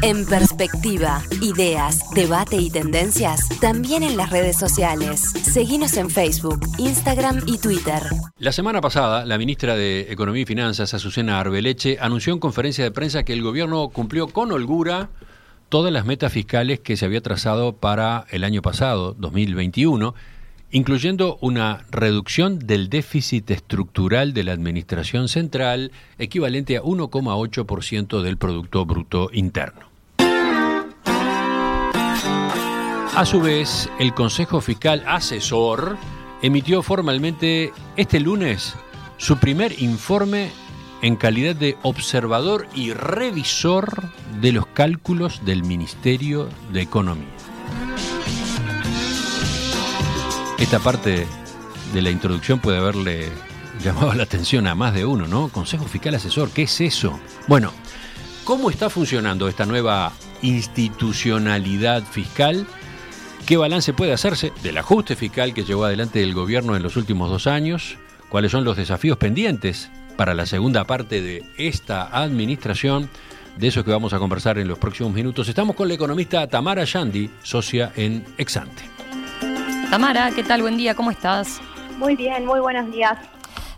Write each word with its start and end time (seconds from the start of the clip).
En 0.00 0.24
perspectiva, 0.26 1.22
ideas, 1.42 2.08
debate 2.14 2.56
y 2.56 2.70
tendencias, 2.70 3.48
también 3.60 4.04
en 4.04 4.16
las 4.16 4.30
redes 4.30 4.56
sociales. 4.56 5.20
Seguimos 5.42 5.96
en 5.96 6.08
Facebook, 6.08 6.60
Instagram 6.78 7.42
y 7.46 7.58
Twitter. 7.58 8.00
La 8.38 8.52
semana 8.52 8.80
pasada, 8.80 9.24
la 9.24 9.38
ministra 9.38 9.74
de 9.74 10.12
Economía 10.12 10.42
y 10.42 10.46
Finanzas, 10.46 10.94
Azucena 10.94 11.40
Arbeleche, 11.40 11.98
anunció 12.00 12.32
en 12.32 12.38
conferencia 12.38 12.84
de 12.84 12.92
prensa 12.92 13.24
que 13.24 13.32
el 13.32 13.42
gobierno 13.42 13.88
cumplió 13.88 14.28
con 14.28 14.52
holgura 14.52 15.10
todas 15.68 15.92
las 15.92 16.06
metas 16.06 16.32
fiscales 16.32 16.78
que 16.78 16.96
se 16.96 17.04
había 17.04 17.20
trazado 17.20 17.74
para 17.74 18.24
el 18.30 18.44
año 18.44 18.62
pasado, 18.62 19.16
2021, 19.18 20.14
incluyendo 20.70 21.38
una 21.40 21.84
reducción 21.90 22.58
del 22.58 22.88
déficit 22.88 23.50
estructural 23.50 24.34
de 24.34 24.44
la 24.44 24.52
Administración 24.52 25.28
Central 25.28 25.92
equivalente 26.18 26.76
a 26.76 26.82
1,8% 26.82 28.22
del 28.22 28.36
Producto 28.36 28.84
Bruto 28.84 29.30
Interno. 29.32 29.88
A 33.16 33.24
su 33.24 33.40
vez, 33.40 33.90
el 33.98 34.14
Consejo 34.14 34.60
Fiscal 34.60 35.02
Asesor 35.06 35.96
emitió 36.40 36.82
formalmente 36.82 37.72
este 37.96 38.20
lunes 38.20 38.76
su 39.16 39.38
primer 39.38 39.82
informe 39.82 40.50
en 41.02 41.16
calidad 41.16 41.56
de 41.56 41.76
observador 41.82 42.66
y 42.74 42.92
revisor 42.92 44.12
de 44.40 44.52
los 44.52 44.66
cálculos 44.66 45.44
del 45.44 45.64
Ministerio 45.64 46.48
de 46.72 46.82
Economía. 46.82 47.37
Esta 50.58 50.80
parte 50.80 51.24
de 51.94 52.02
la 52.02 52.10
introducción 52.10 52.58
puede 52.58 52.78
haberle 52.78 53.28
llamado 53.82 54.12
la 54.12 54.24
atención 54.24 54.66
a 54.66 54.74
más 54.74 54.92
de 54.92 55.04
uno, 55.04 55.28
¿no? 55.28 55.48
Consejo 55.50 55.84
Fiscal 55.84 56.16
Asesor, 56.16 56.50
¿qué 56.50 56.62
es 56.62 56.80
eso? 56.80 57.18
Bueno, 57.46 57.72
¿cómo 58.42 58.68
está 58.68 58.90
funcionando 58.90 59.48
esta 59.48 59.66
nueva 59.66 60.12
institucionalidad 60.42 62.02
fiscal? 62.02 62.66
¿Qué 63.46 63.56
balance 63.56 63.92
puede 63.92 64.12
hacerse 64.12 64.52
del 64.64 64.78
ajuste 64.78 65.14
fiscal 65.14 65.54
que 65.54 65.62
llevó 65.62 65.84
adelante 65.84 66.22
el 66.24 66.34
gobierno 66.34 66.74
en 66.74 66.82
los 66.82 66.96
últimos 66.96 67.30
dos 67.30 67.46
años? 67.46 67.96
¿Cuáles 68.28 68.50
son 68.50 68.64
los 68.64 68.76
desafíos 68.76 69.16
pendientes 69.16 69.90
para 70.16 70.34
la 70.34 70.44
segunda 70.44 70.84
parte 70.84 71.22
de 71.22 71.44
esta 71.56 72.08
administración? 72.08 73.08
De 73.56 73.68
eso 73.68 73.84
que 73.84 73.92
vamos 73.92 74.12
a 74.12 74.18
conversar 74.18 74.58
en 74.58 74.66
los 74.68 74.78
próximos 74.78 75.12
minutos. 75.12 75.48
Estamos 75.48 75.76
con 75.76 75.86
la 75.86 75.94
economista 75.94 76.46
Tamara 76.48 76.84
Yandi, 76.84 77.30
socia 77.42 77.92
en 77.96 78.24
Exante. 78.36 78.97
Tamara, 79.90 80.30
¿qué 80.34 80.44
tal? 80.44 80.60
Buen 80.60 80.76
día, 80.76 80.94
¿cómo 80.94 81.10
estás? 81.10 81.62
Muy 81.96 82.14
bien, 82.14 82.44
muy 82.44 82.60
buenos 82.60 82.92
días. 82.92 83.18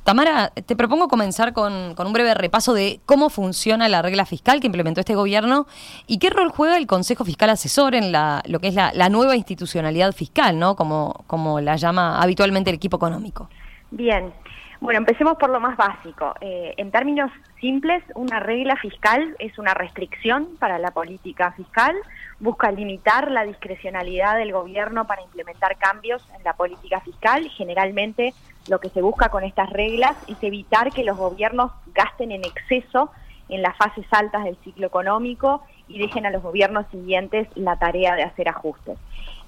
Tamara, 0.02 0.50
te 0.50 0.74
propongo 0.74 1.06
comenzar 1.06 1.52
con, 1.52 1.94
un 1.96 2.12
breve 2.12 2.34
repaso 2.34 2.74
de 2.74 2.98
cómo 3.06 3.30
funciona 3.30 3.88
la 3.88 4.02
regla 4.02 4.26
fiscal 4.26 4.58
que 4.58 4.66
implementó 4.66 4.98
este 4.98 5.14
gobierno 5.14 5.66
y 6.08 6.18
qué 6.18 6.30
rol 6.30 6.48
juega 6.48 6.76
el 6.78 6.88
Consejo 6.88 7.24
Fiscal 7.24 7.50
Asesor 7.50 7.94
en 7.94 8.10
la, 8.10 8.42
lo 8.46 8.58
que 8.58 8.68
es 8.68 8.74
la, 8.74 9.08
nueva 9.08 9.36
institucionalidad 9.36 10.10
fiscal, 10.10 10.58
¿no? 10.58 10.74
Como, 10.74 11.22
como 11.28 11.60
la 11.60 11.76
llama 11.76 12.20
habitualmente 12.20 12.70
el 12.70 12.76
equipo 12.76 12.96
económico. 12.96 13.48
Bien, 13.92 14.32
bueno, 14.80 14.98
empecemos 14.98 15.36
por 15.36 15.50
lo 15.50 15.60
más 15.60 15.76
básico. 15.76 16.34
Eh, 16.40 16.74
en 16.76 16.90
términos 16.90 17.30
simples, 17.60 18.02
una 18.16 18.40
regla 18.40 18.74
fiscal 18.76 19.36
es 19.38 19.58
una 19.58 19.74
restricción 19.74 20.56
para 20.58 20.78
la 20.80 20.90
política 20.90 21.52
fiscal, 21.52 21.94
busca 22.40 22.70
limitar 22.72 23.30
la 23.30 23.44
discrecionalidad 23.44 24.36
del 24.36 24.52
gobierno 24.52 25.06
para 25.06 25.22
implementar 25.22 25.76
cambios 25.76 26.26
en 26.36 26.42
la 26.42 26.54
política 26.54 27.00
fiscal. 27.00 27.48
Generalmente 27.50 28.34
lo 28.68 28.80
que 28.80 28.88
se 28.90 29.02
busca 29.02 29.28
con 29.28 29.44
estas 29.44 29.70
reglas 29.70 30.16
es 30.26 30.36
evitar 30.42 30.90
que 30.90 31.04
los 31.04 31.16
gobiernos 31.16 31.70
gasten 31.94 32.32
en 32.32 32.44
exceso 32.44 33.10
en 33.48 33.62
las 33.62 33.76
fases 33.76 34.06
altas 34.10 34.44
del 34.44 34.56
ciclo 34.64 34.86
económico 34.86 35.62
y 35.88 35.98
dejen 35.98 36.24
a 36.24 36.30
los 36.30 36.42
gobiernos 36.42 36.86
siguientes 36.90 37.48
la 37.56 37.76
tarea 37.76 38.14
de 38.14 38.22
hacer 38.22 38.48
ajustes. 38.48 38.96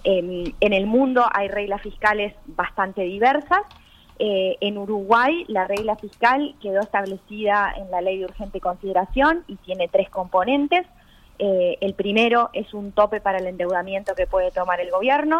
en 0.05 0.73
el 0.73 0.87
mundo 0.87 1.25
hay 1.33 1.49
reglas 1.49 1.81
fiscales 1.83 2.35
bastante 2.47 3.03
diversas 3.03 3.63
eh, 4.25 4.57
en 4.61 4.79
Uruguay 4.79 5.45
la 5.49 5.67
regla 5.67 5.97
fiscal 5.97 6.55
quedó 6.61 6.81
establecida 6.81 7.75
en 7.77 7.91
la 7.91 8.01
ley 8.01 8.19
de 8.19 8.27
urgente 8.27 8.61
consideración 8.61 9.43
y 9.49 9.57
tiene 9.57 9.89
tres 9.89 10.11
componentes. 10.11 10.87
Eh, 11.45 11.77
el 11.81 11.95
primero 11.95 12.51
es 12.53 12.73
un 12.73 12.93
tope 12.93 13.21
para 13.21 13.39
el 13.39 13.49
endeudamiento 13.49 14.15
que 14.15 14.29
puede 14.29 14.53
tomar 14.53 14.81
el 14.81 14.93
gobierno. 14.93 15.39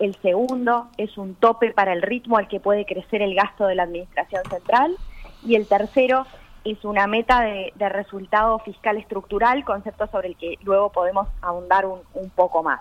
El 0.00 0.16
segundo 0.20 0.88
es 0.98 1.16
un 1.16 1.36
tope 1.36 1.70
para 1.70 1.92
el 1.92 2.02
ritmo 2.02 2.38
al 2.38 2.48
que 2.48 2.58
puede 2.58 2.84
crecer 2.84 3.22
el 3.22 3.36
gasto 3.36 3.68
de 3.68 3.76
la 3.76 3.84
Administración 3.84 4.42
Central. 4.50 4.96
Y 5.46 5.54
el 5.54 5.68
tercero 5.68 6.26
es 6.64 6.84
una 6.84 7.06
meta 7.06 7.42
de, 7.42 7.72
resultado 7.88 8.58
fiscal 8.58 8.96
estructural, 8.96 9.64
concepto 9.64 10.08
sobre 10.08 10.26
el 10.26 10.36
que 10.36 10.58
luego 10.64 10.90
podemos 10.90 11.28
ahondar 11.40 11.86
un, 11.86 12.30
poco 12.30 12.64
más. 12.64 12.80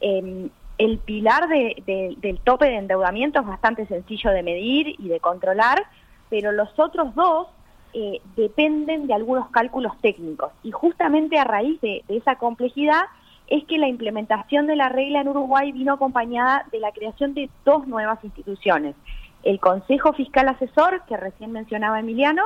Em, 0.00 0.50
el 0.78 0.98
pilar 0.98 1.46
del 1.48 2.40
tope 2.42 2.64
de 2.64 2.76
endeudamiento 2.78 3.38
es 3.38 3.46
bastante 3.46 3.86
sencillo 3.86 4.32
de 4.32 4.42
medir 4.42 4.96
y 4.98 5.06
de 5.06 5.20
controlar, 5.20 5.84
pero 6.28 6.50
los 6.50 6.76
otros 6.76 7.14
dos 7.14 7.46
eh, 7.92 8.20
dependen 8.36 9.06
de 9.06 9.14
algunos 9.14 9.48
cálculos 9.50 9.92
técnicos. 10.00 10.52
Y 10.62 10.70
justamente 10.70 11.38
a 11.38 11.44
raíz 11.44 11.80
de, 11.80 12.04
esa 12.08 12.36
complejidad 12.36 13.02
es 13.48 13.64
que 13.64 13.78
la 13.78 13.88
implementación 13.88 14.66
de 14.66 14.76
la 14.76 14.88
regla 14.88 15.20
en 15.20 15.28
Uruguay 15.28 15.72
vino 15.72 15.94
acompañada 15.94 16.66
de 16.70 16.78
la 16.78 16.92
creación 16.92 17.34
de 17.34 17.50
dos 17.64 17.86
nuevas 17.88 18.22
instituciones, 18.22 18.94
el 19.42 19.58
Consejo 19.58 20.12
Fiscal 20.12 20.48
Asesor, 20.48 21.02
que 21.08 21.16
recién 21.16 21.50
mencionaba 21.50 21.98
Emiliano, 21.98 22.42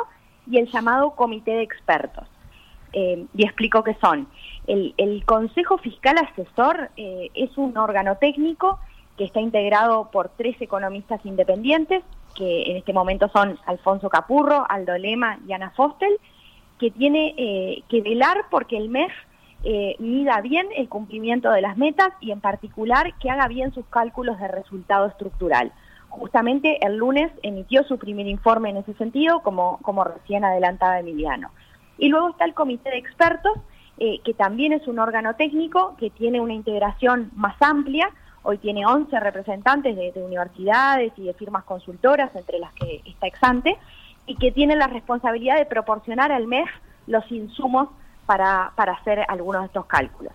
y 0.51 0.59
el 0.59 0.71
llamado 0.71 1.11
Comité 1.11 1.53
de 1.53 1.63
Expertos. 1.63 2.27
Eh, 2.93 3.27
y 3.35 3.45
explico 3.45 3.83
qué 3.83 3.97
son. 4.01 4.29
El, 4.67 5.25
Consejo 5.27 5.79
Fiscal 5.79 6.17
Asesor 6.19 6.91
eh, 6.97 7.29
es 7.35 7.59
un 7.59 7.77
órgano 7.77 8.17
técnico 8.17 8.79
que 9.19 9.25
está 9.25 9.41
integrado 9.41 10.11
por 10.11 10.31
tres 10.31 10.57
economistas 10.61 11.21
independientes, 11.27 12.03
que 12.35 12.71
en 12.71 12.77
este 12.77 12.93
momento 12.93 13.29
son 13.29 13.59
Alfonso 13.67 14.09
Capurro, 14.09 14.65
Aldo 14.69 14.97
Lema 14.99 15.39
y 15.47 15.53
Ana 15.53 15.71
Fostel, 15.71 16.19
que 16.79 16.91
tiene 16.91 17.35
eh, 17.37 17.83
que 17.89 18.03
velar 18.03 18.47
porque 18.51 18.77
el 18.77 18.89
MEF 18.89 19.13
mida 19.99 20.43
bien 20.43 20.67
el 20.77 20.91
cumplimiento 20.91 21.51
de 21.51 21.63
las 21.63 21.79
metas 21.79 22.11
y 22.21 22.33
en 22.33 22.41
particular 22.43 23.15
que 23.19 23.31
haga 23.31 23.49
bien 23.49 23.73
sus 23.73 23.87
cálculos 23.87 24.39
de 24.39 24.49
resultado 24.49 25.07
estructural. 25.07 25.73
Justamente 26.11 26.79
el 26.87 26.97
lunes 26.97 27.33
emitió 27.43 27.83
su 27.85 27.99
primer 27.99 28.29
informe 28.29 28.71
en 28.71 28.77
ese 28.77 28.95
sentido, 28.95 29.41
como, 29.41 29.79
como 29.83 30.05
recién 30.05 30.45
adelantaba 30.45 31.01
Emiliano. 31.01 31.51
Y 31.99 32.09
luego 32.09 32.29
está 32.31 32.45
el 32.45 32.55
comité 32.55 32.91
de 32.91 32.99
expertos, 32.99 33.53
eh, 33.99 34.21
que 34.25 34.33
también 34.33 34.73
es 34.73 34.87
un 34.87 35.01
órgano 35.01 35.35
técnico 35.35 35.97
que 35.99 36.11
tiene 36.11 36.41
una 36.41 36.55
integración 36.55 37.31
más 37.35 37.57
amplia. 37.61 38.11
Hoy 38.45 38.59
tiene 38.59 38.85
11 38.87 39.19
representantes 39.21 39.97
de, 39.97 40.13
universidades 40.23 41.13
y 41.17 41.25
de 41.25 41.33
firmas 41.33 41.65
consultoras, 41.65 42.31
entre 42.37 42.59
las 42.59 42.73
que 42.75 43.03
está 43.07 43.27
Exante, 43.27 43.77
y 44.27 44.37
que 44.37 44.53
tiene 44.53 44.77
la 44.77 44.87
responsabilidad 44.87 45.57
de 45.57 45.65
proporcionar 45.65 46.31
al 46.31 46.47
MEF 46.47 46.69
los 47.07 47.31
insumos 47.33 47.89
para, 48.27 48.73
para 48.77 48.93
hacer 48.93 49.25
algunos 49.29 49.63
de 49.63 49.67
estos 49.67 49.87
cálculos. 49.87 50.33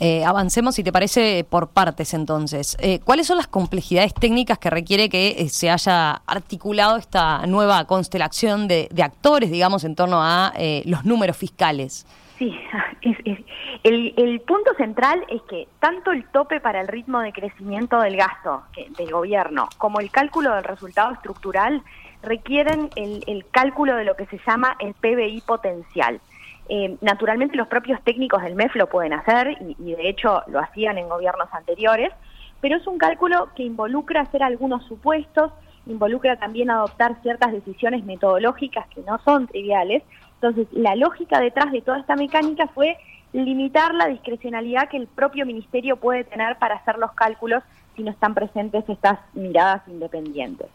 Eh, 0.00 0.24
avancemos, 0.24 0.74
si 0.74 0.82
te 0.82 0.92
parece, 0.92 1.46
por 1.48 1.68
partes 1.68 2.12
entonces. 2.12 2.76
Eh, 2.80 3.00
¿Cuáles 3.00 3.26
son 3.26 3.38
las 3.38 3.46
complejidades 3.46 4.12
técnicas 4.12 4.58
que 4.58 4.68
requiere 4.68 5.08
que 5.08 5.36
eh, 5.38 5.48
se 5.48 5.70
haya 5.70 6.22
articulado 6.26 6.96
esta 6.96 7.46
nueva 7.46 7.84
constelación 7.86 8.68
de, 8.68 8.88
actores, 9.02 9.50
digamos, 9.50 9.84
en 9.84 9.94
torno 9.94 10.22
a 10.22 10.52
los 10.84 11.04
números 11.04 11.36
fiscales? 11.36 12.06
Sí, 12.42 12.58
el, 13.84 14.40
punto 14.40 14.74
central 14.74 15.24
es 15.28 15.40
que 15.42 15.68
tanto 15.78 16.10
el 16.10 16.26
tope 16.30 16.58
para 16.60 16.80
el 16.80 16.88
ritmo 16.88 17.20
de 17.20 17.32
crecimiento 17.32 18.00
del 18.00 18.16
gasto 18.16 18.64
del 18.98 19.12
gobierno 19.12 19.68
como 19.78 20.00
el 20.00 20.10
cálculo 20.10 20.52
del 20.52 20.64
resultado 20.64 21.12
estructural 21.12 21.84
requieren 22.20 22.90
el 22.96 23.46
cálculo 23.52 23.94
de 23.94 24.04
lo 24.04 24.16
que 24.16 24.26
se 24.26 24.40
llama 24.44 24.76
el 24.80 24.94
PBI 24.94 25.42
potencial. 25.42 26.20
Eh, 26.68 26.96
naturalmente 27.00 27.56
los 27.56 27.68
propios 27.68 28.02
técnicos 28.02 28.42
del 28.42 28.56
MEF 28.56 28.74
lo 28.74 28.88
pueden 28.88 29.12
hacer 29.12 29.56
y, 29.60 29.92
de 29.92 30.08
hecho 30.08 30.42
lo 30.48 30.58
hacían 30.58 30.98
en 30.98 31.08
gobiernos 31.08 31.48
anteriores, 31.52 32.12
pero 32.60 32.76
es 32.76 32.86
un 32.88 32.98
cálculo 32.98 33.50
que 33.54 33.62
involucra 33.62 34.22
hacer 34.22 34.42
algunos 34.42 34.84
supuestos, 34.86 35.52
involucra 35.86 36.36
también 36.36 36.70
adoptar 36.70 37.20
ciertas 37.22 37.52
decisiones 37.52 38.04
metodológicas 38.04 38.86
que 38.88 39.02
no 39.02 39.20
son 39.24 39.46
triviales. 39.46 40.02
Entonces, 40.42 40.66
la 40.72 40.96
lógica 40.96 41.38
detrás 41.38 41.70
de 41.70 41.82
toda 41.82 42.00
esta 42.00 42.16
mecánica 42.16 42.66
fue 42.66 42.98
limitar 43.32 43.94
la 43.94 44.08
discrecionalidad 44.08 44.88
que 44.88 44.96
el 44.96 45.06
propio 45.06 45.46
ministerio 45.46 45.96
puede 45.96 46.24
tener 46.24 46.58
para 46.58 46.74
hacer 46.74 46.98
los 46.98 47.12
cálculos 47.12 47.62
si 47.94 48.02
no 48.02 48.10
están 48.10 48.34
presentes 48.34 48.88
estas 48.88 49.20
miradas 49.34 49.86
independientes. 49.86 50.66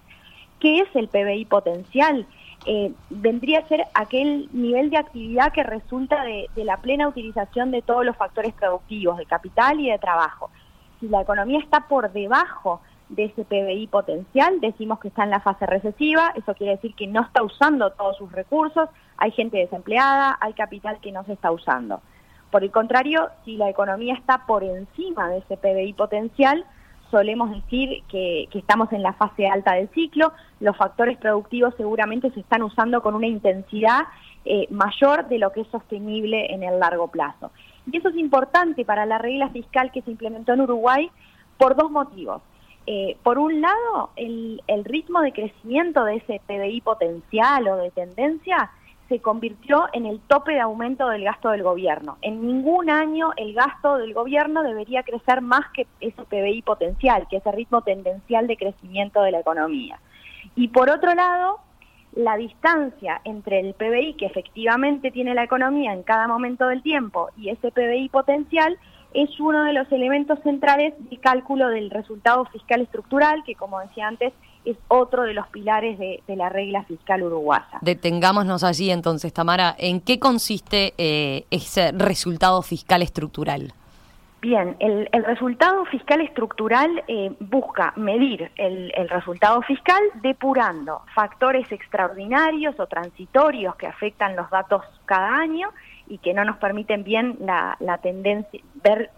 ¿Qué 0.62 0.80
es 0.80 0.88
el 0.96 1.10
PBI 1.10 1.46
potencial? 1.46 2.26
Eh, 2.66 2.94
vendría 3.10 3.60
a 3.60 3.68
ser 3.68 3.84
aquel 3.94 4.48
nivel 4.54 4.90
de 4.90 4.98
actividad 4.98 5.52
que 5.52 5.64
resulta 5.64 6.24
de, 6.24 6.48
la 6.56 6.78
plena 6.78 7.10
utilización 7.10 7.70
de 7.72 7.82
todos 7.82 8.06
los 8.06 8.16
factores 8.16 8.54
productivos, 8.54 9.18
de 9.18 9.26
capital 9.26 9.82
y 9.82 9.92
de 9.92 10.00
trabajo. 10.00 10.50
Si 11.02 11.10
la 11.10 11.22
economía 11.22 11.60
está 11.60 11.82
por 11.82 12.14
debajo 12.14 12.80
de 13.10 13.26
ese 13.26 13.46
PBI 13.46 13.88
potencial, 13.88 14.60
decimos 14.60 15.00
que 15.00 15.08
está 15.08 15.24
en 15.24 15.30
la 15.30 15.40
fase 15.40 15.66
recesiva, 15.66 16.34
eso 16.36 16.54
quiere 16.56 16.74
decir 16.74 16.94
que 16.96 17.08
no 17.08 17.22
está 17.22 17.42
usando 17.42 17.92
todos 17.92 18.18
sus 18.18 18.32
recursos, 18.32 18.90
hay 19.18 19.32
gente 19.32 19.58
desempleada, 19.58 20.38
hay 20.42 20.54
capital 20.54 21.00
que 21.00 21.12
no 21.12 21.24
se 21.24 21.34
está 21.34 21.52
usando. 21.52 22.02
Por 22.52 22.64
el 22.64 22.72
contrario, 22.72 23.30
si 23.46 23.58
la 23.58 23.70
economía 23.70 24.14
está 24.14 24.46
por 24.46 24.64
encima 24.64 25.30
de 25.30 25.40
ese 25.40 25.58
PBI 25.58 25.94
potencial, 25.94 26.66
solemos 27.12 27.52
decir 27.52 28.04
que, 28.10 28.48
estamos 28.54 28.92
en 28.92 29.04
la 29.04 29.14
fase 29.14 29.48
alta 29.48 29.74
del 29.74 29.90
ciclo, 29.90 30.34
los 30.60 30.76
factores 30.76 31.18
productivos 31.18 31.74
seguramente 31.78 32.32
se 32.32 32.42
están 32.42 32.64
usando 32.64 33.02
con 33.02 33.16
una 33.16 33.28
intensidad 33.28 34.02
eh, 34.46 34.68
mayor 34.70 35.28
de 35.28 35.40
lo 35.40 35.52
que 35.52 35.62
es 35.62 35.68
sostenible 35.68 36.54
en 36.54 36.64
el 36.64 36.80
largo 36.80 37.08
plazo. 37.10 37.52
Y 37.90 37.98
eso 37.98 38.10
es 38.10 38.16
importante 38.16 38.84
para 38.86 39.06
la 39.06 39.18
regla 39.18 39.50
fiscal 39.50 39.92
que 39.92 40.02
se 40.02 40.12
implementó 40.12 40.54
en 40.54 40.62
Uruguay 40.62 41.10
por 41.58 41.76
dos 41.76 41.92
motivos. 41.92 42.42
Eh, 42.90 43.18
por 43.22 43.38
un 43.38 43.60
lado, 43.60 44.12
el, 44.16 44.64
el 44.68 44.86
ritmo 44.86 45.22
de 45.22 45.34
crecimiento 45.34 46.06
de 46.06 46.16
ese 46.16 46.42
PBI 46.48 46.82
potencial 46.82 47.68
o 47.68 47.76
de 47.76 47.92
tendencia 47.92 48.72
se 49.10 49.20
convirtió 49.20 49.88
en 49.94 50.06
el 50.06 50.20
tope 50.22 50.54
de 50.54 50.62
aumento 50.62 51.08
del 51.10 51.24
gasto 51.24 51.50
del 51.50 51.64
gobierno. 51.64 52.18
En 52.22 52.46
ningún 52.46 52.90
año 52.90 53.32
el 53.38 53.54
gasto 53.54 53.98
del 53.98 54.14
gobierno 54.14 54.64
debería 54.64 55.04
crecer 55.04 55.42
más 55.42 55.70
que 55.74 55.88
ese 56.00 56.24
PBI 56.24 56.62
potencial, 56.62 57.28
que 57.30 57.38
es 57.38 57.46
el 57.46 57.54
ritmo 57.54 57.82
tendencial 57.82 58.48
de 58.48 58.58
crecimiento 58.58 59.22
de 59.22 59.32
la 59.32 59.40
economía. 59.40 60.00
Y 60.56 60.70
por 60.70 60.90
otro 60.90 61.14
lado, 61.14 61.60
la 62.14 62.36
distancia 62.36 63.22
entre 63.24 63.60
el 63.60 63.74
PBI 63.74 64.16
que 64.16 64.26
efectivamente 64.26 65.12
tiene 65.12 65.36
la 65.36 65.44
economía 65.44 65.94
en 65.94 66.04
cada 66.04 66.28
momento 66.28 66.68
del 66.68 66.82
tiempo 66.82 67.30
y 67.38 67.50
ese 67.50 67.72
PBI 67.72 68.10
potencial 68.10 68.78
es 69.14 69.40
uno 69.40 69.64
de 69.64 69.74
los 69.74 69.92
elementos 69.92 70.40
centrales 70.44 70.94
del 71.10 71.20
cálculo 71.20 71.70
del 71.70 71.90
resultado 71.90 72.46
fiscal 72.46 72.82
estructural, 72.82 73.44
que 73.46 73.56
como 73.56 73.80
decía 73.80 74.08
antes, 74.08 74.34
es 74.66 74.78
otro 74.90 75.24
de 75.24 75.34
los 75.34 75.48
pilares 75.48 75.98
de, 75.98 76.22
la 76.36 76.50
regla 76.50 76.84
fiscal 76.84 77.24
uruguaya. 77.24 77.80
Detengámonos 77.82 78.64
allí 78.64 78.92
entonces, 78.92 79.32
Tamara. 79.34 79.76
¿En 79.78 80.02
qué 80.02 80.20
consiste 80.20 80.94
eh, 80.98 81.46
ese 81.50 81.94
resultado 81.94 82.62
fiscal 82.62 83.02
estructural? 83.02 83.74
Bien, 84.40 84.76
el, 84.80 85.08
resultado 85.24 85.84
fiscal 85.86 86.22
estructural 86.22 87.04
eh, 87.08 87.32
busca 87.40 87.92
medir 87.96 88.52
el, 88.56 88.92
resultado 89.10 89.62
fiscal 89.64 90.02
depurando 90.22 91.02
factores 91.16 91.72
extraordinarios 91.72 92.80
o 92.80 92.86
transitorios 92.86 93.76
que 93.78 93.88
afectan 93.88 94.36
los 94.36 94.48
datos 94.52 94.84
cada 95.06 95.36
año 95.38 95.70
y 96.10 96.18
que 96.20 96.34
no 96.34 96.46
nos 96.46 96.58
permiten 96.58 97.04
bien 97.04 97.38
la, 97.40 97.76
la 97.80 97.98
tendencia, 98.00 98.62
ver, 98.84 99.12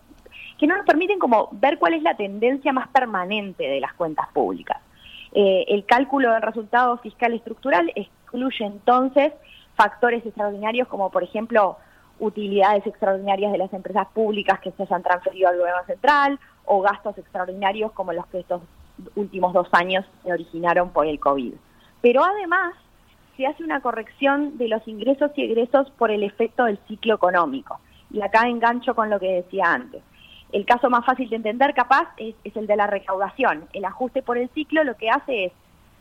que 0.58 0.68
no 0.68 0.76
nos 0.76 0.86
permiten 0.86 1.20
como 1.20 1.50
ver 1.54 1.80
cuál 1.80 1.94
es 1.94 2.04
la 2.04 2.16
tendencia 2.16 2.74
más 2.74 2.88
permanente 2.90 3.64
de 3.64 3.80
las 3.80 3.94
cuentas 3.94 4.28
públicas. 4.34 4.78
Eh, 5.32 5.66
el 5.68 5.86
cálculo 5.86 6.32
del 6.32 6.42
resultado 6.42 6.98
fiscal 6.98 7.34
estructural 7.34 7.92
excluye 7.96 8.66
entonces 8.66 9.34
factores 9.76 10.26
extraordinarios 10.26 10.88
como 10.88 11.12
por 11.12 11.24
ejemplo 11.24 11.78
utilidades 12.20 12.86
extraordinarias 12.86 13.52
de 13.52 13.60
las 13.60 13.72
empresas 13.72 14.08
públicas 14.08 14.60
que 14.60 14.72
se 14.72 14.84
hayan 14.84 15.04
transferido 15.04 15.50
al 15.50 15.58
gobierno 15.58 15.86
central 15.86 16.40
o 16.66 16.82
gastos 16.82 17.18
extraordinarios 17.18 17.92
como 17.94 18.12
los 18.12 18.26
que 18.28 18.40
estos 18.40 18.62
últimos 19.16 19.54
dos 19.54 19.68
años 19.72 20.06
se 20.24 20.34
originaron 20.34 20.90
por 20.90 21.08
el 21.08 21.20
COVID. 21.20 21.54
Pero 22.02 22.24
además 22.24 22.74
se 23.40 23.48
hace 23.48 23.64
una 23.64 23.80
corrección 23.80 24.58
de 24.58 24.68
los 24.68 24.86
ingresos 24.86 25.32
y 25.38 25.44
egresos 25.44 25.90
por 25.92 26.12
el 26.12 26.24
efecto 26.24 26.66
del 26.66 26.78
ciclo 26.90 27.16
económico. 27.16 27.80
Y 28.12 28.22
acá 28.22 28.50
engancho 28.50 28.94
con 28.94 29.10
lo 29.10 29.18
que 29.18 29.32
decía 29.32 29.64
antes. 29.72 30.04
El 30.52 30.66
caso 30.66 30.90
más 30.90 31.06
fácil 31.06 31.30
de 31.30 31.38
entender, 31.38 31.74
capaz, 31.74 32.10
es, 32.18 32.36
el 32.44 32.68
de 32.68 32.76
la 32.76 32.88
recaudación. 32.88 33.70
El 33.72 33.86
ajuste 33.86 34.22
por 34.22 34.38
el 34.38 34.50
ciclo 34.50 34.84
lo 34.84 34.98
que 34.98 35.10
hace 35.10 35.46
es 35.46 35.54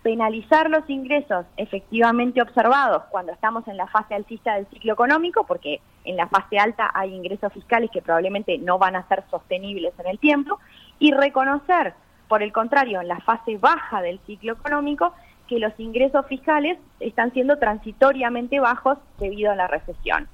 penalizar 0.02 0.69
los 0.69 0.90
ingresos 0.90 1.46
efectivamente 1.56 2.43
observados 2.43 3.05
cuando 3.08 3.31
estamos 3.31 3.69
en 3.69 3.76
la 3.76 3.87
fase 3.87 4.17
alcista 4.17 4.56
del 4.56 4.67
ciclo 4.67 4.94
económico, 4.94 5.44
porque 5.46 5.81
en 6.05 6.17
la 6.17 6.26
fase 6.26 6.58
alta 6.58 6.90
hay 6.93 7.14
ingresos 7.14 7.52
fiscales 7.52 7.88
que 7.93 8.02
probablemente 8.02 8.58
no 8.58 8.81
van 8.81 8.96
a 8.96 9.06
ser 9.06 9.23
sostenibles 9.31 9.94
en 10.00 10.08
el 10.08 10.19
tiempo, 10.19 10.58
y 10.99 11.12
reconocer, 11.12 11.94
por 12.26 12.43
el 12.43 12.52
contrario, 12.52 13.00
en 13.00 13.06
la 13.06 13.20
fase 13.20 13.58
baja 13.58 14.02
del 14.02 14.19
ciclo 14.26 14.55
económico, 14.55 15.12
que 15.49 15.59
los 15.59 15.73
ingresos 15.79 16.27
fiscales 16.27 16.79
están 17.00 17.33
siendo 17.33 17.59
transitoriamente 17.59 18.61
bajos 18.61 18.99
debido 19.19 19.50
a 19.50 19.56
la 19.56 19.67
recesión. 19.67 20.29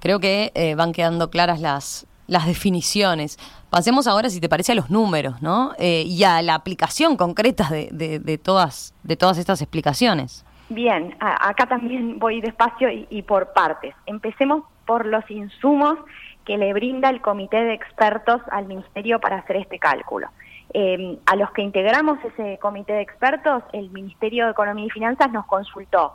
Creo 0.00 0.20
que 0.20 0.52
eh, 0.54 0.74
van 0.74 0.92
quedando 0.92 1.30
claras 1.30 1.60
las, 1.60 2.06
las 2.26 2.46
definiciones. 2.46 3.38
Pasemos 3.70 4.06
ahora, 4.06 4.30
si 4.30 4.40
te 4.40 4.48
parece, 4.48 4.72
a 4.72 4.74
los 4.74 4.90
números, 4.90 5.42
¿no? 5.42 5.72
Eh, 5.78 6.04
y 6.06 6.24
a 6.24 6.40
la 6.42 6.54
aplicación 6.54 7.16
concreta 7.16 7.68
de, 7.68 7.88
de, 8.18 8.38
todas, 8.38 8.94
de 9.02 9.16
todas 9.16 9.38
estas 9.38 9.60
explicaciones. 9.60 10.44
Bien, 10.68 11.14
acá 11.20 11.66
también 11.66 12.18
voy 12.18 12.40
despacio 12.40 12.88
y, 12.90 13.22
por 13.22 13.52
partes. 13.52 13.94
Empecemos 14.06 14.64
por 14.84 15.06
los 15.06 15.28
insumos 15.30 15.98
que 16.44 16.58
le 16.58 16.72
brinda 16.72 17.08
el 17.10 17.20
comité 17.20 17.56
de 17.56 17.74
expertos 17.74 18.40
al 18.50 18.66
Ministerio 18.66 19.20
para 19.20 19.38
hacer 19.38 19.56
este 19.56 19.78
cálculo. 19.78 20.28
Eh, 20.78 21.18
a 21.24 21.36
los 21.36 21.50
que 21.52 21.62
integramos 21.62 22.18
ese 22.22 22.58
comité 22.58 22.92
de 22.92 23.00
expertos, 23.00 23.62
el 23.72 23.88
Ministerio 23.92 24.44
de 24.44 24.50
Economía 24.50 24.84
y 24.84 24.90
Finanzas 24.90 25.32
nos 25.32 25.46
consultó 25.46 26.12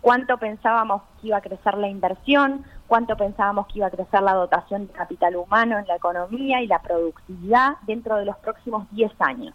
cuánto 0.00 0.38
pensábamos 0.38 1.02
que 1.20 1.26
iba 1.26 1.38
a 1.38 1.40
crecer 1.40 1.76
la 1.76 1.88
inversión, 1.88 2.64
cuánto 2.86 3.16
pensábamos 3.16 3.66
que 3.66 3.80
iba 3.80 3.88
a 3.88 3.90
crecer 3.90 4.22
la 4.22 4.34
dotación 4.34 4.86
de 4.86 4.92
capital 4.92 5.34
humano 5.34 5.80
en 5.80 5.88
la 5.88 5.96
economía 5.96 6.62
y 6.62 6.68
la 6.68 6.80
productividad 6.80 7.78
dentro 7.88 8.14
de 8.14 8.24
los 8.24 8.36
próximos 8.36 8.86
10 8.92 9.10
años. 9.18 9.52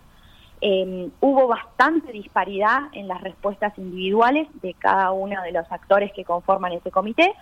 Em, 0.59 1.09
hubo 1.21 1.47
bastante 1.47 2.11
disparidad 2.11 2.89
en 2.91 3.07
las 3.07 3.21
respuestas 3.21 3.71
individuales 3.77 4.49
de 4.61 4.73
cada 4.73 5.11
uno 5.11 5.41
de 5.41 5.53
los 5.53 5.71
actores 5.71 6.11
que 6.11 6.25
conforman 6.25 6.73
ese 6.73 6.91
comité, 6.91 7.33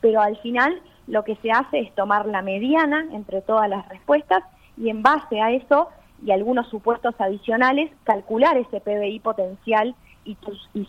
pero 0.00 0.20
al 0.20 0.36
final 0.36 0.80
lo 1.08 1.24
que 1.24 1.34
se 1.42 1.50
hace 1.50 1.80
es 1.80 1.92
tomar 1.96 2.26
la 2.26 2.42
mediana 2.42 3.06
entre 3.10 3.42
todas 3.42 3.68
las 3.68 3.88
respuestas 3.88 4.44
y 4.76 4.88
en 4.88 5.02
base 5.02 5.40
a 5.40 5.50
eso 5.50 5.88
y 6.24 6.32
algunos 6.32 6.68
supuestos 6.68 7.14
adicionales 7.18 7.90
calcular 8.04 8.56
ese 8.56 8.80
PBI 8.80 9.20
potencial 9.20 9.94
y, 10.24 10.36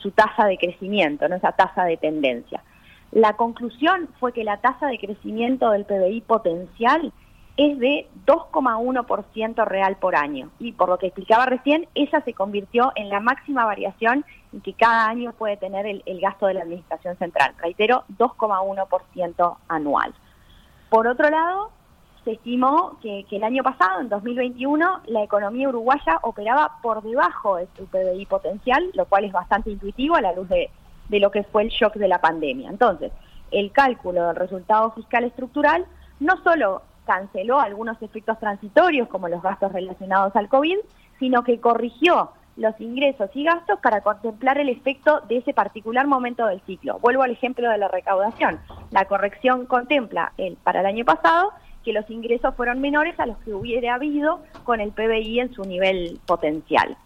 su 0.01 0.11
tasa 0.11 0.45
de 0.45 0.57
crecimiento, 0.57 1.27
¿no? 1.27 1.35
esa 1.35 1.53
tasa 1.53 1.85
de 1.85 1.97
tendencia. 1.97 2.63
La 3.11 3.33
conclusión 3.33 4.09
fue 4.19 4.33
que 4.33 4.43
la 4.43 4.57
tasa 4.57 4.87
de 4.87 4.99
crecimiento 4.99 5.71
del 5.71 5.85
PBI 5.85 6.21
potencial 6.21 7.11
es 7.57 7.77
de 7.79 8.07
2,1% 8.25 9.65
real 9.65 9.97
por 9.97 10.15
año. 10.15 10.49
Y 10.59 10.71
por 10.71 10.89
lo 10.89 10.97
que 10.97 11.07
explicaba 11.07 11.45
recién, 11.45 11.87
esa 11.95 12.21
se 12.21 12.33
convirtió 12.33 12.91
en 12.95 13.09
la 13.09 13.19
máxima 13.19 13.65
variación 13.65 14.25
que 14.63 14.73
cada 14.73 15.07
año 15.07 15.33
puede 15.33 15.57
tener 15.57 15.85
el, 15.85 16.03
el 16.05 16.21
gasto 16.21 16.47
de 16.47 16.53
la 16.53 16.61
Administración 16.61 17.17
Central. 17.17 17.53
Reitero, 17.57 18.05
2,1% 18.17 19.57
anual. 19.67 20.13
Por 20.89 21.07
otro 21.07 21.29
lado, 21.29 21.71
se 22.23 22.33
estimó 22.33 22.97
que, 23.01 23.25
el 23.29 23.43
año 23.43 23.63
pasado, 23.63 24.01
en 24.01 24.09
2021, 24.09 25.01
la 25.07 25.23
economía 25.23 25.69
uruguaya 25.69 26.19
operaba 26.21 26.77
por 26.81 27.01
debajo 27.01 27.57
de 27.57 27.67
su 27.75 27.85
PBI 27.87 28.25
potencial, 28.25 28.91
lo 28.93 29.05
cual 29.05 29.25
es 29.25 29.31
bastante 29.31 29.71
intuitivo 29.71 30.15
a 30.15 30.21
la 30.21 30.33
luz 30.33 30.47
de, 30.49 30.69
de 31.09 31.19
lo 31.19 31.31
que 31.31 31.43
fue 31.43 31.63
el 31.63 31.69
shock 31.69 31.95
de 31.95 32.07
la 32.07 32.21
pandemia. 32.21 32.69
Entonces, 32.69 33.11
el 33.51 33.71
cálculo 33.71 34.27
del 34.27 34.35
resultado 34.35 34.91
fiscal 34.91 35.23
estructural 35.23 35.85
no 36.19 36.41
solo 36.43 36.83
canceló 37.05 37.59
algunos 37.59 38.01
efectos 38.01 38.39
transitorios 38.39 39.07
como 39.07 39.27
los 39.27 39.41
gastos 39.41 39.71
relacionados 39.71 40.35
al 40.35 40.47
COVID, 40.47 40.77
sino 41.19 41.43
que 41.43 41.59
corrigió 41.59 42.31
los 42.57 42.79
ingresos 42.79 43.29
y 43.33 43.43
gastos 43.43 43.79
para 43.79 44.01
contemplar 44.01 44.57
el 44.57 44.69
efecto 44.69 45.21
de 45.27 45.37
ese 45.37 45.53
particular 45.53 46.05
momento 46.05 46.45
del 46.45 46.61
ciclo. 46.61 46.99
Vuelvo 46.99 47.23
al 47.23 47.31
ejemplo 47.31 47.69
de 47.69 47.77
la 47.77 47.87
recaudación. 47.87 48.59
La 48.91 49.05
corrección 49.05 49.65
contempla 49.65 50.33
el, 50.37 50.57
para 50.57 50.81
el 50.81 50.85
año 50.85 51.05
pasado 51.05 51.53
que 51.83 51.93
los 51.93 52.09
ingresos 52.09 52.53
fueron 52.55 52.79
menores 52.79 53.19
a 53.19 53.25
los 53.25 53.37
que 53.39 53.53
hubiera 53.53 53.95
habido 53.95 54.41
con 54.63 54.79
el 54.81 54.91
PBI 54.91 55.39
en 55.39 55.53
su 55.53 55.63
nivel 55.63 56.19
potencial. 56.25 56.97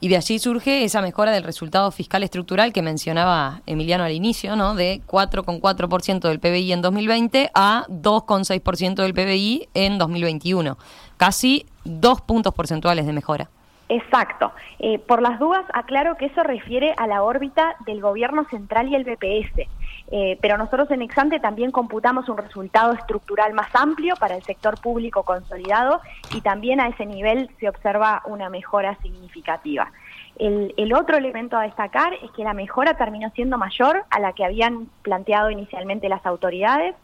Y 0.00 0.08
de 0.08 0.16
allí 0.16 0.38
surge 0.38 0.84
esa 0.84 1.02
mejora 1.02 1.32
del 1.32 1.44
resultado 1.44 1.90
fiscal 1.90 2.22
estructural 2.22 2.72
que 2.72 2.82
mencionaba 2.82 3.62
Emiliano 3.66 4.04
al 4.04 4.12
inicio, 4.12 4.56
¿no? 4.56 4.74
De 4.74 5.02
4,4% 5.06 6.20
del 6.20 6.40
PBI 6.40 6.72
en 6.72 6.82
2020 6.82 7.50
a 7.54 7.84
2,6% 7.88 8.94
del 9.02 9.14
PBI 9.14 9.68
en 9.74 9.98
2021. 9.98 10.78
Casi 11.16 11.66
dos 11.84 12.20
puntos 12.20 12.54
porcentuales 12.54 13.06
de 13.06 13.12
mejora. 13.12 13.50
Exacto. 13.90 14.52
Eh, 14.78 15.00
por 15.00 15.20
las 15.20 15.40
dudas, 15.40 15.64
aclaro 15.74 16.16
que 16.16 16.26
eso 16.26 16.44
refiere 16.44 16.94
a 16.96 17.08
la 17.08 17.24
órbita 17.24 17.74
del 17.86 18.00
gobierno 18.00 18.44
central 18.44 18.88
y 18.88 18.94
el 18.94 19.02
BPS. 19.02 19.68
Eh, 20.12 20.38
pero 20.40 20.56
nosotros 20.56 20.88
en 20.92 21.02
Exante 21.02 21.40
también 21.40 21.72
computamos 21.72 22.28
un 22.28 22.36
resultado 22.36 22.92
estructural 22.92 23.52
más 23.52 23.68
amplio 23.74 24.14
para 24.16 24.36
el 24.36 24.44
sector 24.44 24.80
público 24.80 25.24
consolidado 25.24 26.00
y 26.32 26.40
también 26.40 26.80
a 26.80 26.86
ese 26.86 27.04
nivel 27.04 27.50
se 27.58 27.68
observa 27.68 28.22
una 28.26 28.48
mejora 28.48 28.96
significativa. 29.02 29.90
El, 30.38 30.92
otro 30.94 31.18
elemento 31.18 31.56
a 31.56 31.62
destacar 31.62 32.14
es 32.14 32.30
que 32.30 32.44
la 32.44 32.54
mejora 32.54 32.94
terminó 32.94 33.30
siendo 33.30 33.58
mayor 33.58 34.04
a 34.10 34.20
la 34.20 34.32
que 34.32 34.44
habían 34.44 34.86
planteado 35.02 35.50
inicialmente 35.50 36.08
las 36.08 36.24
autoridades 36.24 36.94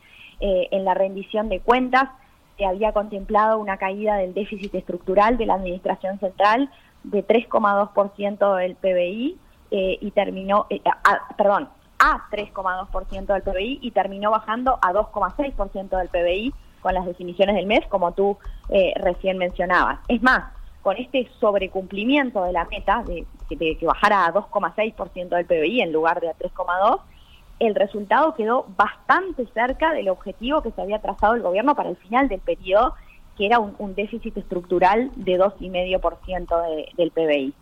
eh, 0.40 0.68
en 0.70 0.84
la 0.84 0.94
rendición 0.94 1.48
de 1.48 1.60
cuentas 1.60 2.08
se 2.56 2.64
había 2.64 2.92
contemplado 2.92 3.58
una 3.58 3.76
caída 3.76 4.16
del 4.16 4.34
déficit 4.34 4.74
estructural 4.74 5.36
de 5.36 5.46
la 5.46 5.54
Administración 5.54 6.18
Central 6.18 6.70
de 7.04 7.26
3,2% 7.26 8.56
del 8.56 8.76
PBI 8.76 9.38
eh, 9.70 9.98
y 10.00 10.10
terminó, 10.10 10.66
eh, 10.70 10.80
ah, 10.84 11.28
perdón, 11.36 11.68
a 11.98 12.28
3,2% 12.30 13.26
del 13.26 13.42
PBI 13.42 13.78
y 13.82 13.90
terminó 13.90 14.30
bajando 14.30 14.78
a 14.82 14.92
2,6% 14.92 15.98
del 15.98 16.08
PBI 16.08 16.54
con 16.80 16.94
las 16.94 17.06
definiciones 17.06 17.56
del 17.56 17.66
mes, 17.66 17.86
como 17.88 18.12
tú 18.12 18.38
eh, 18.68 18.92
recién 18.96 19.38
mencionabas. 19.38 19.98
Es 20.08 20.22
más, 20.22 20.52
con 20.82 20.96
este 20.96 21.28
sobrecumplimiento 21.40 22.44
de 22.44 22.52
la 22.52 22.64
meta 22.66 23.02
de, 23.04 23.26
de 23.50 23.76
que 23.76 23.86
bajara 23.86 24.26
a 24.26 24.32
2,6% 24.32 25.28
del 25.28 25.46
PBI 25.46 25.80
en 25.80 25.92
lugar 25.92 26.20
de 26.20 26.28
a 26.28 26.34
3,2%, 26.34 27.00
el 27.58 27.74
resultado 27.74 28.34
quedó 28.34 28.66
bastante 28.76 29.46
cerca 29.54 29.92
del 29.92 30.08
objetivo 30.08 30.62
que 30.62 30.72
se 30.72 30.80
había 30.80 31.00
trazado 31.00 31.34
el 31.34 31.42
gobierno 31.42 31.74
para 31.74 31.88
el 31.88 31.96
final 31.96 32.28
del 32.28 32.40
periodo, 32.40 32.94
que 33.36 33.46
era 33.46 33.58
un, 33.58 33.94
déficit 33.94 34.36
estructural 34.36 35.10
de 35.14 35.38
2,5% 35.38 36.62
de, 36.68 36.88
del 36.96 37.10
PBI. 37.10 37.54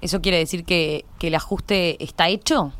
¿Eso 0.00 0.20
quiere 0.20 0.38
decir 0.38 0.64
que, 0.64 1.04
el 1.20 1.34
ajuste 1.34 2.02
está 2.02 2.28
hecho? 2.28 2.72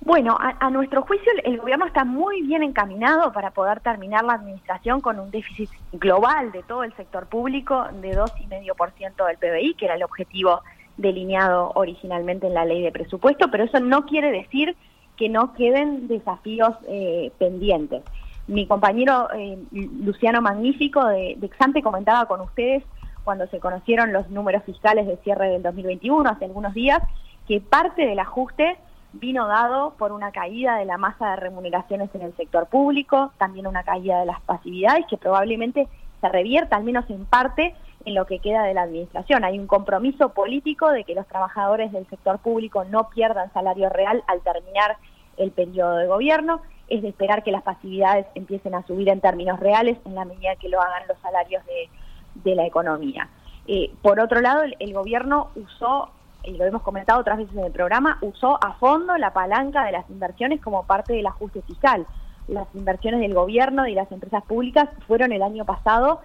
Bueno, 0.00 0.36
a, 0.38 0.70
nuestro 0.70 1.02
juicio 1.02 1.32
el, 1.44 1.58
gobierno 1.58 1.86
está 1.86 2.04
muy 2.04 2.42
bien 2.42 2.62
encaminado 2.62 3.32
para 3.32 3.52
poder 3.52 3.80
terminar 3.80 4.24
la 4.24 4.34
administración 4.34 5.00
con 5.00 5.18
un 5.18 5.30
déficit 5.30 5.70
global 5.92 6.52
de 6.52 6.62
todo 6.62 6.84
el 6.84 6.94
sector 6.94 7.26
público 7.26 7.86
de 8.00 8.12
2,5% 8.12 9.26
del 9.26 9.38
PBI, 9.38 9.74
que 9.74 9.86
era 9.86 9.94
el 9.94 10.02
objetivo 10.02 10.62
delineado 10.96 11.72
originalmente 11.74 12.46
en 12.46 12.54
la 12.54 12.64
ley 12.64 12.82
de 12.82 12.92
presupuesto, 12.92 13.50
pero 13.50 13.64
eso 13.64 13.80
no 13.80 14.04
quiere 14.04 14.30
decir 14.30 14.76
que 15.16 15.28
no 15.28 15.54
queden 15.54 16.08
desafíos 16.08 16.74
eh, 16.88 17.32
pendientes. 17.38 18.02
Mi 18.46 18.66
compañero 18.66 19.28
eh, 19.32 19.58
Luciano 19.72 20.42
Magnífico 20.42 21.04
de, 21.06 21.36
de 21.38 21.46
Exante 21.46 21.82
comentaba 21.82 22.26
con 22.26 22.40
ustedes 22.40 22.82
cuando 23.24 23.46
se 23.46 23.58
conocieron 23.58 24.12
los 24.12 24.28
números 24.30 24.62
fiscales 24.64 25.06
de 25.06 25.16
cierre 25.18 25.48
del 25.48 25.62
2021, 25.62 26.28
hace 26.28 26.44
algunos 26.44 26.74
días, 26.74 27.00
que 27.48 27.60
parte 27.60 28.06
del 28.06 28.18
ajuste 28.18 28.76
vino 29.14 29.46
dado 29.46 29.94
por 29.96 30.12
una 30.12 30.32
caída 30.32 30.76
de 30.76 30.84
la 30.84 30.98
masa 30.98 31.30
de 31.30 31.36
remuneraciones 31.36 32.10
en 32.14 32.22
el 32.22 32.36
sector 32.36 32.66
público, 32.66 33.32
también 33.38 33.66
una 33.66 33.82
caída 33.82 34.20
de 34.20 34.26
las 34.26 34.40
pasividades 34.42 35.06
que 35.08 35.16
probablemente 35.16 35.88
se 36.20 36.28
revierta, 36.28 36.76
al 36.76 36.84
menos 36.84 37.08
en 37.08 37.24
parte, 37.24 37.74
en 38.04 38.14
lo 38.14 38.26
que 38.26 38.38
queda 38.38 38.64
de 38.64 38.74
la 38.74 38.82
administración. 38.82 39.44
Hay 39.44 39.58
un 39.58 39.66
compromiso 39.66 40.30
político 40.30 40.90
de 40.90 41.04
que 41.04 41.14
los 41.14 41.26
trabajadores 41.26 41.92
del 41.92 42.06
sector 42.08 42.38
público 42.38 42.84
no 42.84 43.08
pierdan 43.08 43.52
salario 43.52 43.88
real 43.88 44.22
al 44.26 44.40
terminar 44.40 44.96
el 45.36 45.50
periodo 45.50 45.96
de 45.96 46.06
gobierno. 46.06 46.60
Es 46.88 47.02
de 47.02 47.08
esperar 47.08 47.42
que 47.42 47.52
las 47.52 47.62
pasividades 47.62 48.26
empiecen 48.34 48.74
a 48.74 48.86
subir 48.86 49.08
en 49.08 49.20
términos 49.20 49.58
reales 49.58 49.96
en 50.04 50.14
la 50.14 50.24
medida 50.24 50.56
que 50.56 50.68
lo 50.68 50.80
hagan 50.80 51.08
los 51.08 51.18
salarios 51.20 51.62
de, 51.64 52.54
la 52.54 52.66
economía. 52.66 53.28
Eh, 53.66 53.90
por 54.02 54.20
otro 54.20 54.40
lado, 54.40 54.62
el, 54.78 54.92
gobierno 54.92 55.50
usó, 55.56 56.10
y 56.42 56.52
lo 56.52 56.64
hemos 56.64 56.82
comentado 56.82 57.20
otras 57.20 57.38
veces 57.38 57.56
en 57.56 57.64
el 57.64 57.72
programa, 57.72 58.18
usó 58.20 58.62
a 58.62 58.74
fondo 58.74 59.16
la 59.16 59.32
palanca 59.32 59.84
de 59.84 59.92
las 59.92 60.08
inversiones 60.10 60.60
como 60.60 60.84
parte 60.84 61.14
del 61.14 61.26
ajuste 61.26 61.62
fiscal. 61.62 62.06
Las 62.48 62.66
inversiones 62.74 63.20
del 63.20 63.32
gobierno 63.32 63.86
y 63.86 63.94
las 63.94 64.12
empresas 64.12 64.44
públicas 64.44 64.90
fueron 65.06 65.32
el 65.32 65.42
año 65.42 65.64
pasado 65.64 66.20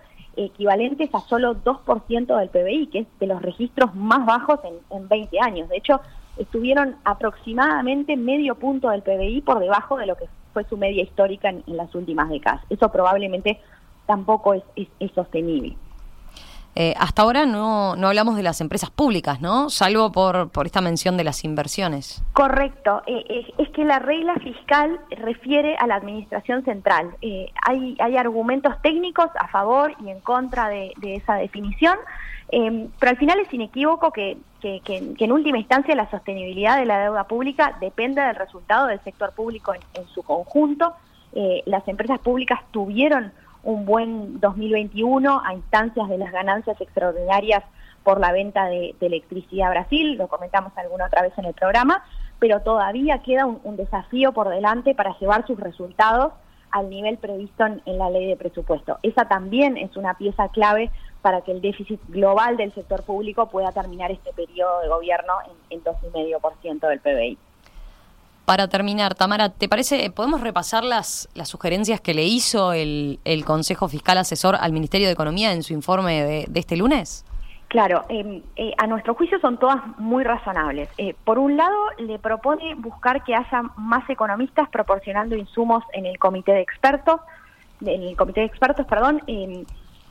equivalentes 0.45 1.13
a 1.13 1.19
solo 1.21 1.55
2% 1.55 2.37
del 2.37 2.49
PBI, 2.49 2.87
que 2.87 2.99
es 2.99 3.07
de 3.19 3.27
los 3.27 3.41
registros 3.41 3.93
más 3.95 4.25
bajos 4.25 4.59
en, 4.63 4.75
en 4.95 5.07
20 5.07 5.39
años. 5.39 5.69
De 5.69 5.77
hecho, 5.77 6.01
estuvieron 6.37 6.95
aproximadamente 7.03 8.15
medio 8.15 8.55
punto 8.55 8.89
del 8.89 9.01
PBI 9.01 9.41
por 9.41 9.59
debajo 9.59 9.97
de 9.97 10.05
lo 10.05 10.15
que 10.15 10.25
fue 10.53 10.63
su 10.63 10.77
media 10.77 11.03
histórica 11.03 11.49
en, 11.49 11.63
las 11.67 11.93
últimas 11.93 12.29
décadas. 12.29 12.61
Eso 12.69 12.91
probablemente 12.91 13.59
tampoco 14.05 14.53
es, 14.53 14.63
es 14.75 15.11
sostenible. 15.11 15.75
Eh, 16.81 16.93
hasta 16.97 17.23
ahora 17.23 17.45
no, 17.45 17.97
no 17.97 18.07
hablamos 18.07 18.37
de 18.37 18.41
las 18.41 18.61
empresas 18.61 18.89
públicas, 18.89 19.41
¿no? 19.41 19.69
Salvo 19.69 20.13
por, 20.13 20.49
por 20.49 20.65
esta 20.65 20.79
mención 20.79 21.17
de 21.17 21.25
las 21.25 21.43
inversiones. 21.43 22.23
Correcto. 22.31 23.01
Eh, 23.05 23.21
eh, 23.27 23.53
es 23.57 23.67
que 23.71 23.83
la 23.83 23.99
regla 23.99 24.35
fiscal 24.35 24.97
refiere 25.09 25.75
a 25.75 25.87
la 25.87 25.95
administración 25.95 26.63
central. 26.63 27.17
hay, 27.67 27.97
hay 27.99 28.15
argumentos 28.15 28.81
técnicos 28.81 29.27
a 29.37 29.49
favor 29.49 29.93
y 30.05 30.09
en 30.09 30.21
contra 30.21 30.69
de, 30.69 30.93
esa 31.01 31.35
definición, 31.35 31.97
pero 32.49 33.09
al 33.09 33.17
final 33.17 33.41
es 33.41 33.53
inequívoco 33.53 34.11
que, 34.11 34.37
que, 34.61 34.81
en 35.19 35.31
última 35.33 35.57
instancia 35.57 35.93
la 35.95 36.09
sostenibilidad 36.09 36.77
de 36.77 36.85
la 36.85 37.01
deuda 37.01 37.25
pública 37.25 37.75
depende 37.81 38.21
del 38.21 38.35
resultado 38.35 38.87
del 38.87 39.01
sector 39.01 39.33
público 39.33 39.73
en 39.73 40.07
su 40.07 40.23
conjunto. 40.23 40.93
las 41.65 41.85
empresas 41.89 42.19
públicas 42.19 42.61
tuvieron 42.71 43.33
un 43.63 43.85
buen 43.85 44.39
2021 44.39 45.41
a 45.45 45.53
instancias 45.53 46.07
de 46.07 46.17
las 46.17 46.31
ganancias 46.31 46.79
extraordinarias 46.79 47.63
por 48.03 48.19
la 48.19 48.31
venta 48.31 48.65
de, 48.65 48.95
electricidad 49.01 49.67
a 49.67 49.71
Brasil, 49.71 50.15
lo 50.17 50.27
comentamos 50.27 50.71
alguna 50.77 51.05
otra 51.05 51.21
vez 51.21 51.33
en 51.37 51.45
el 51.45 51.53
programa, 51.53 52.03
pero 52.39 52.61
todavía 52.61 53.19
queda 53.19 53.45
un, 53.45 53.75
desafío 53.75 54.31
por 54.31 54.49
delante 54.49 54.95
para 54.95 55.17
llevar 55.19 55.45
sus 55.45 55.59
resultados 55.59 56.33
al 56.71 56.89
nivel 56.89 57.17
previsto 57.17 57.65
en, 57.65 57.97
la 57.97 58.09
ley 58.09 58.27
de 58.27 58.37
presupuesto. 58.37 58.99
Esa 59.03 59.25
también 59.27 59.75
es 59.77 59.97
una 59.97 60.13
pieza 60.13 60.47
clave 60.49 60.91
para 61.21 61.41
que 61.41 61.51
el 61.51 61.61
déficit 61.61 61.99
global 62.07 62.55
del 62.57 62.73
sector 62.73 63.03
público 63.03 63.49
pueda 63.49 63.71
terminar 63.71 64.11
este 64.11 64.31
periodo 64.33 64.79
de 64.81 64.87
gobierno 64.87 65.33
en, 65.69 65.79
en 65.79 65.83
2,5% 65.83 66.87
del 66.87 66.99
PBI. 66.99 67.37
Para 68.49 68.67
terminar, 68.67 69.13
Tamara, 69.13 69.49
¿te 69.49 69.69
parece, 69.69 70.09
podemos 70.09 70.41
repasar 70.41 70.83
las, 70.83 71.29
las 71.35 71.49
sugerencias 71.49 72.01
que 72.01 72.15
le 72.15 72.23
hizo 72.23 72.73
el, 72.73 73.19
Consejo 73.45 73.87
Fiscal 73.87 74.17
Asesor 74.17 74.55
al 74.59 74.73
Ministerio 74.73 75.05
de 75.05 75.13
Economía 75.13 75.53
en 75.53 75.61
su 75.61 75.73
informe 75.73 76.47
de, 76.47 76.59
este 76.59 76.75
lunes? 76.75 77.23
Claro, 77.67 78.05
em, 78.09 78.41
eh, 78.55 78.73
a 78.79 78.87
nuestro 78.87 79.13
juicio 79.13 79.39
son 79.39 79.59
todas 79.59 79.77
muy 79.99 80.23
razonables. 80.23 80.89
Eh, 80.97 81.13
por 81.25 81.37
un 81.37 81.57
lado, 81.57 81.77
le 81.99 82.17
propone 82.17 82.73
buscar 82.73 83.23
que 83.23 83.35
haya 83.35 83.61
más 83.77 84.09
economistas 84.09 84.67
proporcionando 84.69 85.35
insumos 85.35 85.83
en 85.93 86.07
el 86.07 86.17
comité 86.17 86.53
de 86.53 86.61
expertos, 86.61 87.21
en 87.81 88.01
el 88.01 88.17
comité 88.17 88.39
de 88.39 88.47
expertos, 88.47 88.87
perdón. 88.87 89.21
Em, 89.27 89.63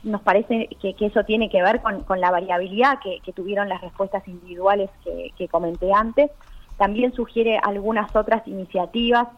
nos 0.05 0.23
parece 0.23 0.69
que, 0.81 0.95
eso 1.01 1.25
tiene 1.25 1.51
que 1.51 1.61
ver 1.61 1.83
con, 1.83 2.21
la 2.21 2.31
variabilidad 2.31 3.01
que, 3.01 3.33
tuvieron 3.33 3.69
las 3.69 3.81
respuestas 3.81 4.29
individuales 4.29 4.91
que 5.37 5.49
comenté 5.49 5.93
antes. 5.93 6.31
También 6.79 7.13
sugiere 7.13 7.59
algunas 7.59 8.15
otras 8.17 8.47
iniciativas 8.47 9.29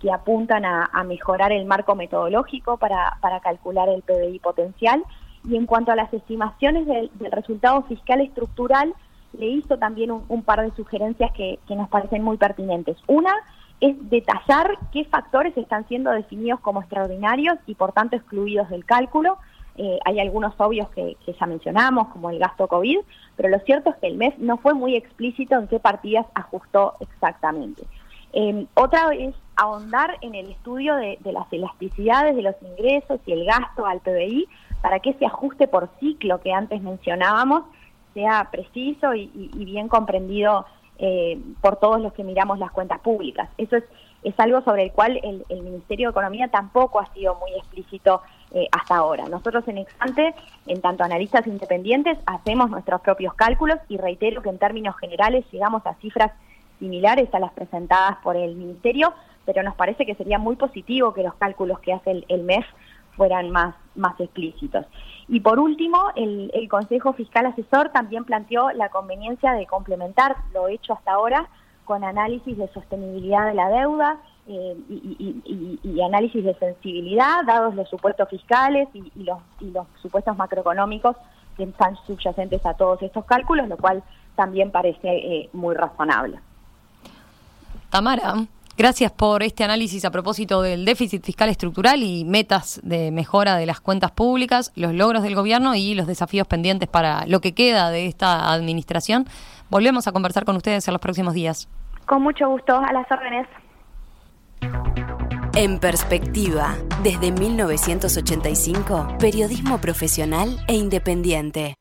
que 0.00 0.10
apuntan 0.10 0.64
a, 0.64 0.90
mejorar 1.04 1.52
el 1.52 1.64
marco 1.66 1.94
metodológico 1.94 2.76
para, 2.76 3.18
calcular 3.42 3.88
el 3.88 4.02
PBI 4.02 4.40
potencial. 4.40 5.04
Y 5.48 5.56
en 5.56 5.66
cuanto 5.66 5.92
a 5.92 5.96
las 5.96 6.12
estimaciones 6.12 6.86
del, 6.86 7.10
resultado 7.30 7.82
fiscal 7.82 8.20
estructural, 8.20 8.94
le 9.38 9.46
hizo 9.46 9.78
también 9.78 10.10
un, 10.10 10.42
par 10.42 10.62
de 10.62 10.74
sugerencias 10.74 11.30
que, 11.32 11.58
nos 11.68 11.88
parecen 11.88 12.22
muy 12.22 12.36
pertinentes. 12.36 12.96
Una 13.06 13.32
es 13.80 13.94
detallar 14.08 14.78
qué 14.90 15.04
factores 15.04 15.56
están 15.56 15.86
siendo 15.86 16.10
definidos 16.10 16.60
como 16.60 16.80
extraordinarios 16.80 17.58
y 17.66 17.74
por 17.74 17.92
tanto 17.92 18.16
excluidos 18.16 18.70
del 18.70 18.84
cálculo. 18.84 19.38
Eh, 19.78 19.98
hay 20.04 20.20
algunos 20.20 20.54
obvios 20.58 20.88
que, 20.90 21.16
ya 21.26 21.46
mencionamos, 21.46 22.08
como 22.08 22.30
el 22.30 22.38
gasto 22.38 22.66
COVID, 22.66 22.98
pero 23.36 23.48
lo 23.48 23.58
cierto 23.60 23.90
es 23.90 23.96
que 23.96 24.06
el 24.06 24.16
mes 24.16 24.38
no 24.38 24.56
fue 24.56 24.72
muy 24.74 24.96
explícito 24.96 25.54
en 25.56 25.68
qué 25.68 25.78
partidas 25.78 26.26
ajustó 26.34 26.94
exactamente. 27.00 27.82
Em, 28.32 28.66
otra 28.74 29.14
es 29.14 29.34
ahondar 29.56 30.16
en 30.20 30.34
el 30.34 30.50
estudio 30.50 30.96
de, 30.96 31.18
las 31.24 31.50
elasticidades 31.52 32.36
de 32.36 32.42
los 32.42 32.54
ingresos 32.62 33.20
y 33.26 33.32
el 33.32 33.44
gasto 33.44 33.86
al 33.86 34.00
PBI 34.00 34.48
para 34.82 35.00
que 35.00 35.10
ese 35.10 35.26
ajuste 35.26 35.68
por 35.68 35.88
ciclo 36.00 36.40
que 36.40 36.52
antes 36.52 36.82
mencionábamos 36.82 37.64
sea 38.14 38.48
preciso 38.50 39.14
y, 39.14 39.28
bien 39.54 39.88
comprendido 39.88 40.64
eh, 40.98 41.38
por 41.60 41.76
todos 41.76 42.00
los 42.00 42.14
que 42.14 42.24
miramos 42.24 42.58
las 42.58 42.70
cuentas 42.70 43.00
públicas. 43.00 43.50
Eso 43.58 43.76
es, 43.76 43.84
es 44.26 44.38
algo 44.40 44.60
sobre 44.62 44.82
el 44.82 44.92
cual 44.92 45.20
el, 45.22 45.44
el 45.48 45.62
Ministerio 45.62 46.08
de 46.08 46.10
Economía 46.10 46.48
tampoco 46.48 46.98
ha 46.98 47.06
sido 47.14 47.36
muy 47.36 47.52
explícito 47.54 48.22
eh, 48.50 48.66
hasta 48.72 48.96
ahora. 48.96 49.28
Nosotros 49.28 49.66
en 49.68 49.78
Exante, 49.78 50.34
en 50.66 50.80
tanto 50.80 51.04
analistas 51.04 51.46
independientes, 51.46 52.18
hacemos 52.26 52.68
nuestros 52.68 53.00
propios 53.02 53.34
cálculos 53.34 53.78
y 53.88 53.98
reitero 53.98 54.42
que 54.42 54.48
en 54.48 54.58
términos 54.58 54.96
generales 54.96 55.44
llegamos 55.52 55.86
a 55.86 55.94
cifras 55.94 56.32
similares 56.80 57.32
a 57.34 57.38
las 57.38 57.52
presentadas 57.52 58.16
por 58.24 58.36
el 58.36 58.56
Ministerio, 58.56 59.14
pero 59.44 59.62
nos 59.62 59.76
parece 59.76 60.04
que 60.04 60.16
sería 60.16 60.38
muy 60.38 60.56
positivo 60.56 61.14
que 61.14 61.22
los 61.22 61.34
cálculos 61.34 61.78
que 61.78 61.92
hace 61.92 62.24
el, 62.28 62.42
MEF 62.42 62.66
fueran 63.16 63.50
más, 63.50 63.76
más 63.94 64.18
explícitos. 64.18 64.86
Y 65.28 65.38
por 65.38 65.60
último, 65.60 66.10
el, 66.16 66.50
el 66.52 66.68
Consejo 66.68 67.12
Fiscal 67.12 67.46
Asesor 67.46 67.90
también 67.90 68.24
planteó 68.24 68.72
la 68.72 68.88
conveniencia 68.88 69.52
de 69.52 69.66
complementar 69.66 70.36
lo 70.52 70.66
hecho 70.66 70.94
hasta 70.94 71.12
ahora 71.12 71.48
con 71.86 72.04
análisis 72.04 72.58
de 72.58 72.68
sostenibilidad 72.74 73.46
de 73.46 73.54
la 73.54 73.70
deuda, 73.70 74.18
eh, 74.48 74.76
y, 74.88 76.00
análisis 76.02 76.44
de 76.44 76.54
sensibilidad, 76.54 77.44
dados 77.46 77.74
los 77.74 77.88
supuestos 77.88 78.28
fiscales 78.28 78.86
y, 78.94 79.10
los, 79.16 79.38
los 79.60 79.86
supuestos 80.00 80.36
macroeconómicos 80.36 81.16
que 81.56 81.64
están 81.64 81.96
subyacentes 82.06 82.64
a 82.64 82.74
todos 82.74 83.02
estos 83.02 83.24
cálculos, 83.24 83.66
lo 83.68 83.76
cual 83.76 84.02
también 84.36 84.70
parece 84.70 85.08
eh, 85.08 85.50
muy 85.52 85.74
razonable. 85.74 86.38
Tamara, 87.90 88.34
gracias 88.76 89.10
por 89.10 89.42
este 89.42 89.64
análisis 89.64 90.04
a 90.04 90.10
propósito 90.10 90.62
del 90.62 90.84
déficit 90.84 91.24
fiscal 91.24 91.48
estructural 91.48 92.02
y 92.02 92.24
metas 92.24 92.80
de 92.84 93.10
mejora 93.10 93.56
de 93.56 93.66
las 93.66 93.80
cuentas 93.80 94.10
públicas, 94.12 94.70
los 94.76 94.92
logros 94.92 95.22
del 95.22 95.34
gobierno 95.34 95.74
y 95.74 95.94
los 95.94 96.06
desafíos 96.06 96.46
pendientes 96.46 96.88
para 96.88 97.26
lo 97.26 97.40
que 97.40 97.52
queda 97.52 97.90
de 97.90 98.06
esta 98.06 98.52
administración. 98.52 99.26
Volvemos 99.70 100.06
a 100.06 100.12
conversar 100.12 100.44
con 100.44 100.56
ustedes 100.56 100.86
en 100.88 100.92
los 100.92 101.00
próximos 101.00 101.34
días. 101.34 101.68
Con 102.06 102.22
mucho 102.22 102.48
gusto, 102.48 102.76
a 102.76 102.92
las 102.92 103.06
órdenes. 103.10 103.48
En 105.54 105.80
perspectiva, 105.80 106.76
desde 107.02 107.32
1985, 107.32 109.16
periodismo 109.18 109.78
profesional 109.78 110.58
e 110.68 110.74
independiente. 110.74 111.74